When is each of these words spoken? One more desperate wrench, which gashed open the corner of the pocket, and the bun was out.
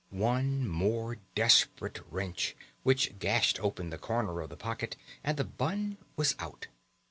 One 0.09 0.67
more 0.67 1.17
desperate 1.35 1.99
wrench, 2.09 2.55
which 2.81 3.19
gashed 3.19 3.59
open 3.59 3.91
the 3.91 3.99
corner 3.99 4.41
of 4.41 4.49
the 4.49 4.57
pocket, 4.57 4.97
and 5.23 5.37
the 5.37 5.43
bun 5.43 5.97
was 6.15 6.33
out. 6.39 6.65